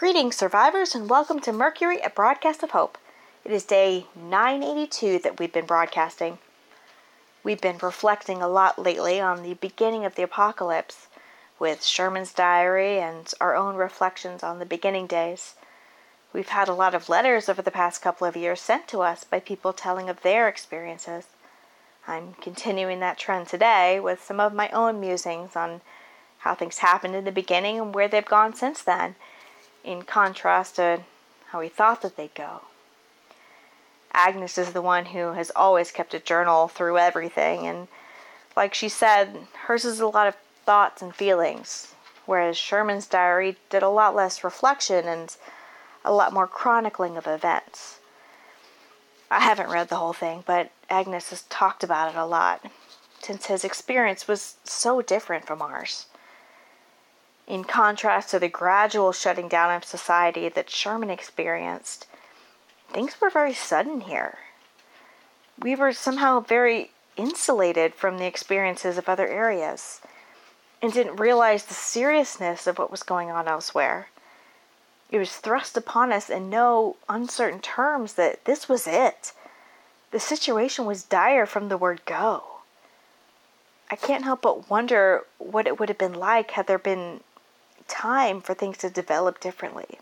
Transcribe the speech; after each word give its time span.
Greetings, 0.00 0.34
survivors, 0.34 0.94
and 0.94 1.10
welcome 1.10 1.40
to 1.40 1.52
Mercury, 1.52 1.98
a 2.00 2.08
broadcast 2.08 2.62
of 2.62 2.70
hope. 2.70 2.96
It 3.44 3.52
is 3.52 3.64
day 3.64 4.06
982 4.16 5.18
that 5.18 5.38
we've 5.38 5.52
been 5.52 5.66
broadcasting. 5.66 6.38
We've 7.44 7.60
been 7.60 7.76
reflecting 7.82 8.40
a 8.40 8.48
lot 8.48 8.78
lately 8.78 9.20
on 9.20 9.42
the 9.42 9.52
beginning 9.52 10.06
of 10.06 10.14
the 10.14 10.22
apocalypse, 10.22 11.08
with 11.58 11.84
Sherman's 11.84 12.32
diary 12.32 12.98
and 12.98 13.30
our 13.42 13.54
own 13.54 13.76
reflections 13.76 14.42
on 14.42 14.58
the 14.58 14.64
beginning 14.64 15.06
days. 15.06 15.54
We've 16.32 16.48
had 16.48 16.70
a 16.70 16.72
lot 16.72 16.94
of 16.94 17.10
letters 17.10 17.50
over 17.50 17.60
the 17.60 17.70
past 17.70 18.00
couple 18.00 18.26
of 18.26 18.38
years 18.38 18.62
sent 18.62 18.88
to 18.88 19.02
us 19.02 19.22
by 19.24 19.38
people 19.38 19.74
telling 19.74 20.08
of 20.08 20.22
their 20.22 20.48
experiences. 20.48 21.26
I'm 22.08 22.36
continuing 22.40 23.00
that 23.00 23.18
trend 23.18 23.48
today 23.48 24.00
with 24.00 24.24
some 24.24 24.40
of 24.40 24.54
my 24.54 24.70
own 24.70 24.98
musings 24.98 25.56
on 25.56 25.82
how 26.38 26.54
things 26.54 26.78
happened 26.78 27.14
in 27.14 27.26
the 27.26 27.30
beginning 27.30 27.78
and 27.78 27.94
where 27.94 28.08
they've 28.08 28.24
gone 28.24 28.54
since 28.54 28.82
then 28.82 29.16
in 29.84 30.02
contrast 30.02 30.76
to 30.76 31.00
how 31.48 31.60
he 31.60 31.68
thought 31.68 32.02
that 32.02 32.16
they'd 32.16 32.34
go. 32.34 32.62
Agnes 34.12 34.58
is 34.58 34.72
the 34.72 34.82
one 34.82 35.06
who 35.06 35.32
has 35.32 35.50
always 35.54 35.92
kept 35.92 36.14
a 36.14 36.18
journal 36.18 36.68
through 36.68 36.98
everything, 36.98 37.66
and 37.66 37.88
like 38.56 38.74
she 38.74 38.88
said, 38.88 39.46
hers 39.66 39.84
is 39.84 40.00
a 40.00 40.06
lot 40.06 40.26
of 40.26 40.36
thoughts 40.64 41.00
and 41.00 41.14
feelings, 41.14 41.94
whereas 42.26 42.56
Sherman's 42.56 43.06
diary 43.06 43.56
did 43.70 43.82
a 43.82 43.88
lot 43.88 44.14
less 44.14 44.44
reflection 44.44 45.06
and 45.06 45.36
a 46.04 46.12
lot 46.12 46.32
more 46.32 46.46
chronicling 46.46 47.16
of 47.16 47.26
events. 47.26 48.00
I 49.30 49.40
haven't 49.40 49.70
read 49.70 49.88
the 49.88 49.96
whole 49.96 50.12
thing, 50.12 50.42
but 50.44 50.70
Agnes 50.88 51.30
has 51.30 51.42
talked 51.42 51.84
about 51.84 52.12
it 52.12 52.18
a 52.18 52.24
lot, 52.24 52.64
since 53.20 53.46
his 53.46 53.64
experience 53.64 54.26
was 54.26 54.56
so 54.64 55.02
different 55.02 55.46
from 55.46 55.62
ours. 55.62 56.06
In 57.50 57.64
contrast 57.64 58.30
to 58.30 58.38
the 58.38 58.48
gradual 58.48 59.10
shutting 59.10 59.48
down 59.48 59.74
of 59.74 59.84
society 59.84 60.48
that 60.48 60.70
Sherman 60.70 61.10
experienced, 61.10 62.06
things 62.92 63.20
were 63.20 63.28
very 63.28 63.54
sudden 63.54 64.02
here. 64.02 64.38
We 65.58 65.74
were 65.74 65.92
somehow 65.92 66.38
very 66.38 66.92
insulated 67.16 67.92
from 67.96 68.18
the 68.18 68.24
experiences 68.24 68.96
of 68.98 69.08
other 69.08 69.26
areas 69.26 70.00
and 70.80 70.92
didn't 70.92 71.16
realize 71.16 71.64
the 71.64 71.74
seriousness 71.74 72.68
of 72.68 72.78
what 72.78 72.92
was 72.92 73.02
going 73.02 73.32
on 73.32 73.48
elsewhere. 73.48 74.10
It 75.10 75.18
was 75.18 75.32
thrust 75.32 75.76
upon 75.76 76.12
us 76.12 76.30
in 76.30 76.50
no 76.50 76.98
uncertain 77.08 77.58
terms 77.58 78.12
that 78.12 78.44
this 78.44 78.68
was 78.68 78.86
it. 78.86 79.32
The 80.12 80.20
situation 80.20 80.84
was 80.84 81.02
dire 81.02 81.46
from 81.46 81.68
the 81.68 81.76
word 81.76 82.02
go. 82.04 82.44
I 83.90 83.96
can't 83.96 84.22
help 84.22 84.42
but 84.42 84.70
wonder 84.70 85.24
what 85.38 85.66
it 85.66 85.80
would 85.80 85.88
have 85.88 85.98
been 85.98 86.14
like 86.14 86.52
had 86.52 86.68
there 86.68 86.78
been 86.78 87.22
time 87.90 88.40
for 88.40 88.54
things 88.54 88.78
to 88.78 88.88
develop 88.88 89.40
differently. 89.40 89.98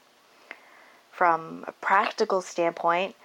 From 1.11 1.65
a 1.67 1.73
practical 1.73 2.43
standpoint, 2.43 3.17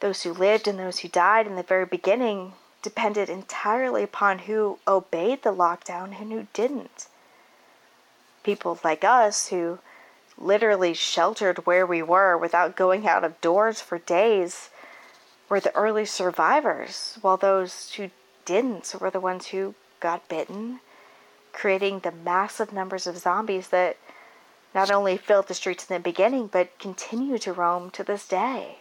those 0.00 0.22
who 0.22 0.32
lived 0.32 0.66
and 0.66 0.78
those 0.78 1.00
who 1.00 1.08
died 1.08 1.46
in 1.46 1.54
the 1.54 1.62
very 1.62 1.84
beginning 1.86 2.54
depended 2.82 3.28
entirely 3.28 4.02
upon 4.02 4.40
who 4.40 4.78
obeyed 4.86 5.42
the 5.42 5.52
lockdown 5.52 6.18
and 6.18 6.32
who 6.32 6.46
didn't. 6.52 7.06
People 8.42 8.78
like 8.82 9.04
us 9.04 9.48
who 9.48 9.78
literally 10.36 10.94
sheltered 10.94 11.66
where 11.66 11.84
we 11.84 12.02
were 12.02 12.36
without 12.36 12.76
going 12.76 13.06
out 13.06 13.24
of 13.24 13.40
doors 13.40 13.80
for 13.80 13.98
days 13.98 14.70
were 15.48 15.60
the 15.60 15.74
early 15.74 16.04
survivors, 16.04 17.18
while 17.20 17.36
those 17.36 17.92
who 17.94 18.10
didn't 18.44 18.94
were 19.00 19.10
the 19.10 19.20
ones 19.20 19.48
who 19.48 19.74
got 20.00 20.28
bitten 20.28 20.80
creating 21.52 22.00
the 22.00 22.12
massive 22.12 22.72
numbers 22.72 23.06
of 23.06 23.18
zombies 23.18 23.68
that 23.68 23.96
not 24.74 24.90
only 24.90 25.16
filled 25.16 25.48
the 25.48 25.54
streets 25.54 25.88
in 25.88 25.94
the 25.94 26.00
beginning, 26.00 26.46
but 26.46 26.78
continue 26.78 27.38
to 27.38 27.52
roam 27.52 27.90
to 27.90 28.04
this 28.04 28.28
day. 28.28 28.78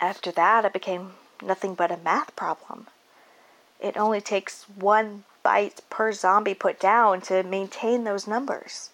After 0.00 0.30
that, 0.32 0.64
it 0.64 0.72
became 0.72 1.12
nothing 1.42 1.74
but 1.74 1.90
a 1.90 1.96
math 1.96 2.34
problem. 2.36 2.86
It 3.80 3.96
only 3.96 4.20
takes 4.20 4.64
one 4.64 5.24
bite 5.42 5.80
per 5.90 6.12
zombie 6.12 6.54
put 6.54 6.80
down 6.80 7.20
to 7.22 7.42
maintain 7.42 8.04
those 8.04 8.26
numbers. 8.26 8.90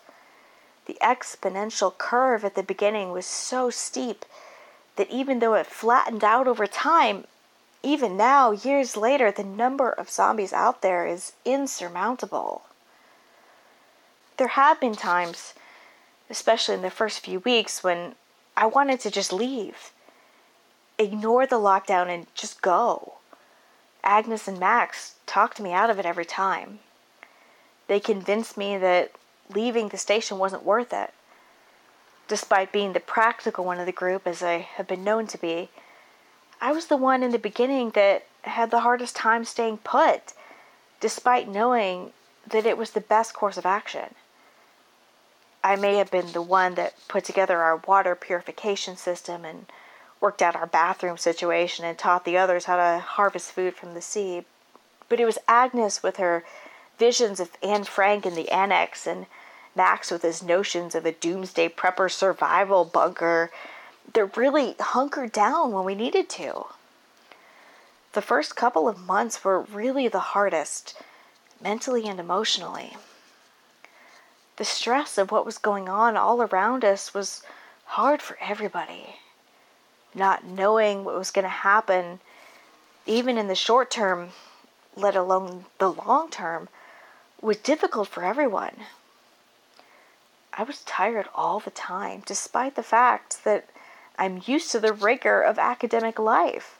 The 0.87 0.99
exponential 1.01 1.97
curve 1.97 2.45
at 2.45 2.55
the 2.55 2.63
beginning 2.63 3.11
was 3.11 3.27
so 3.27 3.71
steep 3.71 4.25
that 4.97 5.11
even 5.11 5.39
though 5.39 5.55
it 5.55 5.67
flattened 5.67 6.23
out 6.23 6.47
over 6.47 6.67
time, 6.67 7.27
even 7.85 8.17
now, 8.17 8.51
years 8.51 8.97
later, 8.97 9.31
the 9.31 9.45
number 9.45 9.91
of 9.91 10.11
zombies 10.11 10.53
out 10.53 10.81
there 10.81 11.07
is 11.07 11.33
insurmountable. 11.45 12.63
There 14.39 14.49
have 14.49 14.81
been 14.81 14.95
times, 14.95 15.55
especially 16.31 16.75
in 16.75 16.83
the 16.83 16.91
first 16.91 17.21
few 17.21 17.41
weeks, 17.41 17.85
when 17.85 18.15
I 18.57 18.67
wanted 18.67 19.01
to 19.01 19.11
just 19.11 19.33
leave, 19.33 19.93
ignore 20.99 21.47
the 21.47 21.57
lockdown, 21.57 22.09
and 22.09 22.27
just 22.35 22.63
go. 22.63 23.15
Agnes 24.03 24.49
and 24.49 24.59
Max 24.59 25.15
talked 25.27 25.61
me 25.61 25.73
out 25.73 25.91
of 25.91 25.99
it 25.99 26.07
every 26.07 26.25
time. 26.25 26.79
They 27.87 28.01
convinced 28.01 28.57
me 28.57 28.79
that 28.79 29.13
leaving 29.55 29.89
the 29.89 29.99
station 29.99 30.39
wasn't 30.39 30.65
worth 30.65 30.93
it. 30.93 31.13
Despite 32.29 32.73
being 32.73 32.95
the 32.95 33.01
practical 33.01 33.65
one 33.65 33.79
of 33.79 33.87
the 33.87 33.93
group, 33.93 34.27
as 34.27 34.43
I 34.43 34.59
have 34.59 34.87
been 34.89 35.05
known 35.05 35.27
to 35.27 35.39
be, 35.39 35.69
I 36.65 36.73
was 36.73 36.87
the 36.87 36.97
one 36.97 37.23
in 37.23 37.31
the 37.31 37.39
beginning 37.39 37.91
that 37.91 38.25
had 38.41 38.71
the 38.71 38.81
hardest 38.81 39.15
time 39.15 39.45
staying 39.45 39.77
put, 39.85 40.33
despite 40.99 41.47
knowing 41.47 42.15
that 42.47 42.65
it 42.65 42.79
was 42.79 42.93
the 42.93 43.03
best 43.03 43.35
course 43.35 43.59
of 43.59 43.67
action. 43.67 44.15
I 45.63 45.77
may 45.77 45.97
have 45.97 46.11
been 46.11 46.33
the 46.33 46.41
one 46.41 46.75
that 46.77 46.95
put 47.07 47.27
together 47.27 47.59
our 47.59 47.77
water 47.77 48.15
purification 48.15 48.97
system 48.97 49.45
and 49.45 49.67
worked 50.23 50.41
out 50.41 50.57
our 50.57 50.67
bathroom 50.67 51.19
situation 51.19 51.85
and 51.85 51.99
taught 51.99 52.25
the 52.25 52.39
others 52.39 52.65
how 52.65 52.77
to 52.79 52.99
harvest 52.99 53.53
food 53.53 53.75
from 53.75 53.93
the 53.93 54.01
sea. 54.01 54.47
But 55.11 55.21
it 55.21 55.27
was 55.27 55.37
Agnes 55.47 56.03
with 56.03 56.17
her 56.17 56.45
visions 56.99 57.41
of 57.41 57.59
Anne 57.63 57.85
Frank 57.85 58.25
in 58.25 58.35
the 58.35 58.51
annex 58.51 59.07
and 59.07 59.27
Max 59.77 60.11
with 60.11 60.23
his 60.23 60.43
notions 60.43 60.95
of 60.95 61.05
a 61.05 61.13
doomsday 61.13 61.69
prepper 61.69 62.11
survival 62.11 62.87
bunker 62.87 63.51
that 64.13 64.37
really 64.37 64.75
hunkered 64.79 65.33
down 65.33 65.73
when 65.73 65.85
we 65.85 65.95
needed 65.95 66.29
to. 66.31 66.67
The 68.13 68.23
first 68.23 68.55
couple 68.55 68.89
of 68.89 68.99
months 68.99 69.43
were 69.43 69.61
really 69.61 70.07
the 70.07 70.21
hardest, 70.21 70.95
mentally 71.61 72.07
and 72.07 72.21
emotionally. 72.21 72.97
The 74.57 74.65
stress 74.65 75.19
of 75.19 75.33
what 75.33 75.45
was 75.45 75.59
going 75.59 75.89
on 75.89 76.17
all 76.17 76.41
around 76.41 76.85
us 76.85 77.13
was 77.13 77.43
hard 77.87 78.23
for 78.23 78.39
everybody. 78.41 79.17
Not 80.15 80.45
knowing 80.45 81.05
what 81.05 81.19
was 81.19 81.33
going 81.33 81.43
to 81.43 81.49
happen, 81.49 82.21
even 83.05 83.37
in 83.37 83.49
the 83.49 83.57
short 83.57 83.91
term, 83.91 84.29
let 84.95 85.17
alone 85.17 85.65
the 85.79 85.91
long 85.91 86.31
term, 86.31 86.69
was 87.41 87.57
difficult 87.57 88.07
for 88.07 88.23
everyone. 88.23 88.77
I 90.53 90.63
was 90.63 90.85
tired 90.85 91.29
all 91.35 91.59
the 91.59 91.73
time, 91.73 92.23
despite 92.25 92.77
the 92.77 92.83
fact 92.85 93.43
that 93.43 93.69
I'm 94.19 94.43
used 94.47 94.71
to 94.73 94.81
the 94.81 94.93
rigor 94.93 95.41
of 95.41 95.59
academic 95.59 96.19
life. 96.19 96.79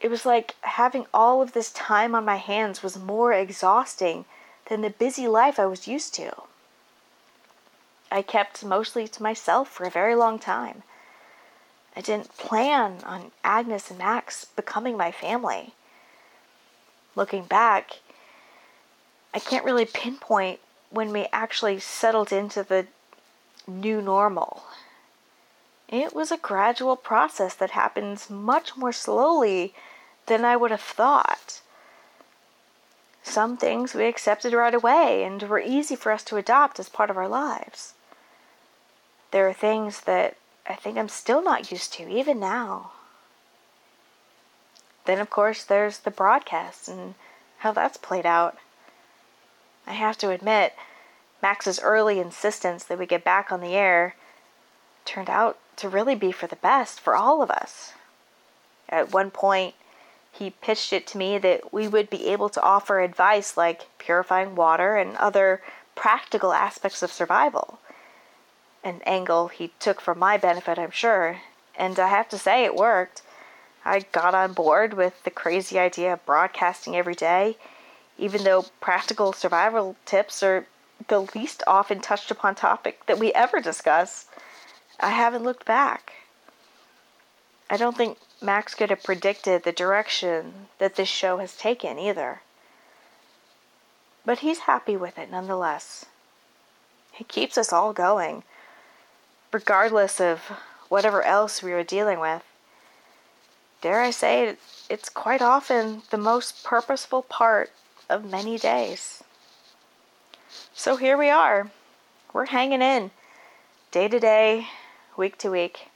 It 0.00 0.08
was 0.08 0.26
like 0.26 0.54
having 0.60 1.06
all 1.12 1.42
of 1.42 1.52
this 1.52 1.72
time 1.72 2.14
on 2.14 2.24
my 2.24 2.36
hands 2.36 2.82
was 2.82 2.98
more 2.98 3.32
exhausting 3.32 4.24
than 4.68 4.82
the 4.82 4.90
busy 4.90 5.26
life 5.26 5.58
I 5.58 5.66
was 5.66 5.88
used 5.88 6.14
to. 6.14 6.32
I 8.10 8.22
kept 8.22 8.64
mostly 8.64 9.08
to 9.08 9.22
myself 9.22 9.68
for 9.68 9.84
a 9.84 9.90
very 9.90 10.14
long 10.14 10.38
time. 10.38 10.82
I 11.96 12.02
didn't 12.02 12.36
plan 12.36 12.98
on 13.04 13.32
Agnes 13.42 13.90
and 13.90 13.98
Max 13.98 14.44
becoming 14.44 14.96
my 14.96 15.10
family. 15.10 15.72
Looking 17.14 17.44
back, 17.44 18.00
I 19.32 19.38
can't 19.38 19.64
really 19.64 19.86
pinpoint 19.86 20.60
when 20.90 21.10
we 21.10 21.26
actually 21.32 21.80
settled 21.80 22.32
into 22.32 22.62
the 22.62 22.86
new 23.66 24.00
normal 24.00 24.62
it 25.88 26.14
was 26.14 26.32
a 26.32 26.36
gradual 26.36 26.96
process 26.96 27.54
that 27.54 27.70
happens 27.70 28.28
much 28.28 28.76
more 28.76 28.92
slowly 28.92 29.74
than 30.26 30.44
I 30.44 30.56
would 30.56 30.70
have 30.70 30.80
thought. 30.80 31.60
Some 33.22 33.56
things 33.56 33.94
we 33.94 34.06
accepted 34.06 34.52
right 34.52 34.74
away 34.74 35.24
and 35.24 35.42
were 35.42 35.60
easy 35.60 35.96
for 35.96 36.12
us 36.12 36.22
to 36.24 36.36
adopt 36.36 36.78
as 36.78 36.88
part 36.88 37.10
of 37.10 37.16
our 37.16 37.28
lives. 37.28 37.94
There 39.30 39.48
are 39.48 39.52
things 39.52 40.02
that 40.02 40.36
I 40.68 40.74
think 40.74 40.98
I'm 40.98 41.08
still 41.08 41.42
not 41.42 41.70
used 41.70 41.92
to, 41.94 42.08
even 42.08 42.40
now. 42.40 42.92
Then, 45.04 45.20
of 45.20 45.30
course, 45.30 45.62
there's 45.62 45.98
the 45.98 46.10
broadcast 46.10 46.88
and 46.88 47.14
how 47.58 47.72
that's 47.72 47.96
played 47.96 48.26
out. 48.26 48.58
I 49.86 49.92
have 49.92 50.18
to 50.18 50.30
admit, 50.30 50.74
Max's 51.40 51.78
early 51.80 52.18
insistence 52.18 52.82
that 52.84 52.98
we 52.98 53.06
get 53.06 53.22
back 53.22 53.52
on 53.52 53.60
the 53.60 53.74
air 53.74 54.16
turned 55.06 55.30
out 55.30 55.58
to 55.76 55.88
really 55.88 56.14
be 56.14 56.32
for 56.32 56.46
the 56.46 56.56
best 56.56 57.00
for 57.00 57.14
all 57.14 57.42
of 57.42 57.50
us. 57.50 57.92
At 58.88 59.12
one 59.12 59.30
point, 59.30 59.74
he 60.32 60.50
pitched 60.50 60.92
it 60.92 61.06
to 61.08 61.18
me 61.18 61.38
that 61.38 61.72
we 61.72 61.88
would 61.88 62.10
be 62.10 62.28
able 62.28 62.48
to 62.50 62.62
offer 62.62 63.00
advice 63.00 63.56
like 63.56 63.86
purifying 63.98 64.54
water 64.54 64.96
and 64.96 65.16
other 65.16 65.62
practical 65.94 66.52
aspects 66.52 67.02
of 67.02 67.12
survival. 67.12 67.78
An 68.84 69.00
angle 69.06 69.48
he 69.48 69.72
took 69.80 70.00
for 70.00 70.14
my 70.14 70.36
benefit, 70.36 70.78
I'm 70.78 70.90
sure, 70.90 71.40
and 71.76 71.98
I 71.98 72.08
have 72.08 72.28
to 72.28 72.38
say 72.38 72.64
it 72.64 72.76
worked. 72.76 73.22
I 73.84 74.00
got 74.12 74.34
on 74.34 74.52
board 74.52 74.94
with 74.94 75.24
the 75.24 75.30
crazy 75.30 75.78
idea 75.78 76.12
of 76.12 76.26
broadcasting 76.26 76.96
every 76.96 77.14
day, 77.14 77.56
even 78.18 78.44
though 78.44 78.66
practical 78.80 79.32
survival 79.32 79.96
tips 80.04 80.42
are 80.42 80.66
the 81.08 81.20
least 81.34 81.62
often 81.66 82.00
touched 82.00 82.30
upon 82.30 82.54
topic 82.54 83.06
that 83.06 83.18
we 83.18 83.32
ever 83.32 83.60
discuss. 83.60 84.26
I 84.98 85.10
haven't 85.10 85.44
looked 85.44 85.66
back. 85.66 86.12
I 87.68 87.76
don't 87.76 87.96
think 87.96 88.18
Max 88.40 88.74
could 88.74 88.90
have 88.90 89.02
predicted 89.02 89.62
the 89.62 89.72
direction 89.72 90.68
that 90.78 90.96
this 90.96 91.08
show 91.08 91.38
has 91.38 91.56
taken 91.56 91.98
either. 91.98 92.40
But 94.24 94.38
he's 94.40 94.60
happy 94.60 94.96
with 94.96 95.18
it 95.18 95.30
nonetheless. 95.30 96.06
He 97.12 97.24
keeps 97.24 97.56
us 97.56 97.72
all 97.72 97.92
going, 97.92 98.44
regardless 99.52 100.20
of 100.20 100.40
whatever 100.88 101.22
else 101.22 101.62
we 101.62 101.72
are 101.72 101.84
dealing 101.84 102.20
with. 102.20 102.42
Dare 103.80 104.00
I 104.00 104.10
say, 104.10 104.48
it, 104.48 104.58
it's 104.88 105.08
quite 105.08 105.42
often 105.42 106.02
the 106.10 106.18
most 106.18 106.64
purposeful 106.64 107.22
part 107.22 107.70
of 108.08 108.30
many 108.30 108.58
days. 108.58 109.22
So 110.74 110.96
here 110.96 111.16
we 111.16 111.30
are. 111.30 111.70
We're 112.32 112.46
hanging 112.46 112.82
in 112.82 113.10
day 113.90 114.08
to 114.08 114.20
day, 114.20 114.66
week 115.16 115.38
to 115.38 115.50
week. 115.50 115.88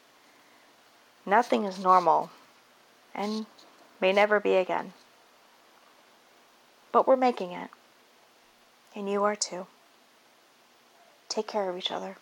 Nothing 1.27 1.65
is 1.65 1.79
normal 1.79 2.31
and 3.15 3.47
may 4.01 4.13
never 4.13 4.41
be 4.41 4.57
again. 4.57 4.93
But 6.93 7.07
we're 7.07 7.17
making 7.17 7.53
it. 7.53 7.71
And 8.95 9.09
you 9.09 9.23
are 9.25 9.37
too. 9.37 9.67
Take 11.29 11.47
care 11.47 11.71
of 11.71 11.77
each 11.77 11.93
other. 11.93 12.17